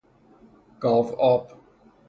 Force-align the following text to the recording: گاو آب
گاو 0.81 1.15
آب 1.19 1.47